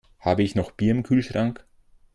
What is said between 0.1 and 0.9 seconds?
Habe ich noch Bier